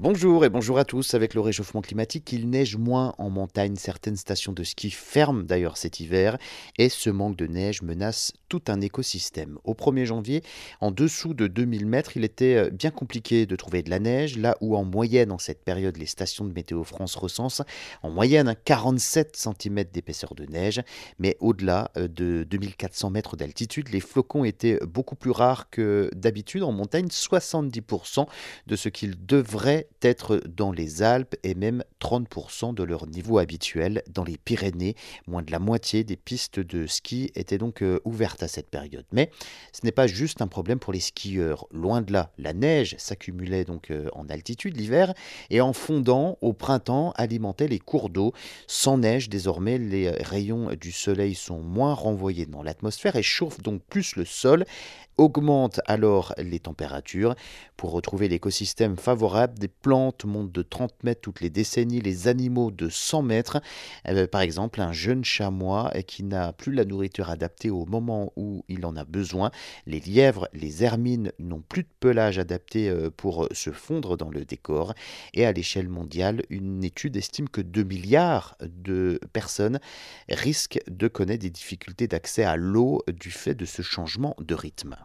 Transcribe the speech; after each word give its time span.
Bonjour 0.00 0.44
et 0.44 0.48
bonjour 0.48 0.78
à 0.78 0.84
tous. 0.84 1.14
Avec 1.14 1.34
le 1.34 1.40
réchauffement 1.40 1.80
climatique, 1.80 2.30
il 2.30 2.48
neige 2.48 2.76
moins 2.76 3.16
en 3.18 3.30
montagne. 3.30 3.74
Certaines 3.74 4.14
stations 4.14 4.52
de 4.52 4.62
ski 4.62 4.90
ferment 4.90 5.42
d'ailleurs 5.42 5.76
cet 5.76 5.98
hiver 5.98 6.38
et 6.78 6.88
ce 6.88 7.10
manque 7.10 7.34
de 7.34 7.48
neige 7.48 7.82
menace 7.82 8.32
tout 8.48 8.62
un 8.68 8.80
écosystème. 8.80 9.58
Au 9.64 9.74
1er 9.74 10.04
janvier, 10.04 10.44
en 10.80 10.92
dessous 10.92 11.34
de 11.34 11.48
2000 11.48 11.84
mètres, 11.84 12.16
il 12.16 12.22
était 12.22 12.54
euh, 12.54 12.70
bien 12.70 12.92
compliqué 12.92 13.44
de 13.44 13.56
trouver 13.56 13.82
de 13.82 13.90
la 13.90 13.98
neige, 13.98 14.38
là 14.38 14.56
où 14.60 14.76
en 14.76 14.84
moyenne, 14.84 15.32
en 15.32 15.38
cette 15.38 15.64
période, 15.64 15.96
les 15.96 16.06
stations 16.06 16.44
de 16.44 16.52
Météo 16.52 16.84
France 16.84 17.16
recensent 17.16 17.62
en 18.04 18.10
moyenne 18.10 18.54
47 18.64 19.36
cm 19.36 19.82
d'épaisseur 19.92 20.36
de 20.36 20.44
neige. 20.44 20.80
Mais 21.18 21.36
au-delà 21.40 21.90
euh, 21.96 22.06
de 22.06 22.46
2400 22.48 23.10
mètres 23.10 23.36
d'altitude, 23.36 23.88
les 23.88 24.00
flocons 24.00 24.44
étaient 24.44 24.78
beaucoup 24.86 25.16
plus 25.16 25.32
rares 25.32 25.70
que 25.70 26.08
d'habitude 26.14 26.62
en 26.62 26.70
montagne, 26.70 27.08
70% 27.08 28.28
de 28.68 28.76
ce 28.76 28.88
qu'ils 28.88 29.26
devraient 29.26 29.87
être 30.02 30.40
dans 30.46 30.72
les 30.72 31.02
Alpes 31.02 31.36
et 31.42 31.54
même 31.54 31.82
30% 32.00 32.74
de 32.74 32.82
leur 32.82 33.06
niveau 33.06 33.38
habituel 33.38 34.02
dans 34.12 34.24
les 34.24 34.36
Pyrénées. 34.36 34.94
Moins 35.26 35.42
de 35.42 35.50
la 35.50 35.58
moitié 35.58 36.04
des 36.04 36.16
pistes 36.16 36.60
de 36.60 36.86
ski 36.86 37.30
étaient 37.34 37.58
donc 37.58 37.82
euh, 37.82 38.00
ouvertes 38.04 38.42
à 38.42 38.48
cette 38.48 38.70
période. 38.70 39.04
Mais 39.12 39.30
ce 39.72 39.84
n'est 39.84 39.92
pas 39.92 40.06
juste 40.06 40.42
un 40.42 40.46
problème 40.46 40.78
pour 40.78 40.92
les 40.92 41.00
skieurs. 41.00 41.66
Loin 41.72 42.02
de 42.02 42.12
là, 42.12 42.32
la 42.38 42.52
neige 42.52 42.94
s'accumulait 42.98 43.64
donc 43.64 43.90
euh, 43.90 44.08
en 44.12 44.28
altitude 44.28 44.76
l'hiver 44.76 45.14
et 45.50 45.60
en 45.60 45.72
fondant 45.72 46.38
au 46.40 46.52
printemps 46.52 47.12
alimentait 47.16 47.68
les 47.68 47.78
cours 47.78 48.10
d'eau. 48.10 48.32
Sans 48.66 48.98
neige, 48.98 49.28
désormais, 49.28 49.78
les 49.78 50.10
rayons 50.10 50.70
du 50.80 50.92
soleil 50.92 51.34
sont 51.34 51.60
moins 51.60 51.94
renvoyés 51.94 52.46
dans 52.46 52.62
l'atmosphère 52.62 53.16
et 53.16 53.22
chauffent 53.22 53.62
donc 53.62 53.82
plus 53.82 54.16
le 54.16 54.24
sol 54.24 54.64
augmente 55.18 55.80
alors 55.86 56.32
les 56.38 56.60
températures. 56.60 57.34
Pour 57.76 57.90
retrouver 57.90 58.28
l'écosystème 58.28 58.96
favorable, 58.96 59.58
des 59.58 59.68
plantes 59.82 60.24
montent 60.24 60.52
de 60.52 60.62
30 60.62 61.04
mètres 61.04 61.20
toutes 61.20 61.40
les 61.40 61.50
décennies, 61.50 62.00
les 62.00 62.28
animaux 62.28 62.70
de 62.70 62.88
100 62.88 63.22
mètres. 63.22 63.60
Euh, 64.06 64.26
par 64.26 64.40
exemple, 64.40 64.80
un 64.80 64.92
jeune 64.92 65.24
chamois 65.24 65.92
qui 66.06 66.24
n'a 66.24 66.52
plus 66.52 66.72
la 66.72 66.84
nourriture 66.84 67.30
adaptée 67.30 67.70
au 67.70 67.86
moment 67.86 68.32
où 68.36 68.64
il 68.68 68.84
en 68.86 68.96
a 68.96 69.04
besoin. 69.04 69.50
Les 69.86 70.00
lièvres, 70.00 70.48
les 70.52 70.84
hermines 70.84 71.32
n'ont 71.38 71.62
plus 71.66 71.82
de 71.82 71.88
pelage 72.00 72.38
adapté 72.38 72.88
euh, 72.88 73.10
pour 73.10 73.48
se 73.52 73.70
fondre 73.70 74.16
dans 74.16 74.30
le 74.30 74.44
décor. 74.44 74.94
Et 75.34 75.46
à 75.46 75.52
l'échelle 75.52 75.88
mondiale, 75.88 76.42
une 76.50 76.84
étude 76.84 77.16
estime 77.16 77.48
que 77.48 77.60
2 77.60 77.82
milliards 77.82 78.56
de 78.60 79.20
personnes 79.32 79.80
risquent 80.28 80.80
de 80.88 81.08
connaître 81.08 81.42
des 81.42 81.50
difficultés 81.50 82.08
d'accès 82.08 82.44
à 82.44 82.56
l'eau 82.56 83.02
du 83.08 83.30
fait 83.30 83.54
de 83.54 83.64
ce 83.64 83.82
changement 83.82 84.34
de 84.38 84.54
rythme. 84.54 84.96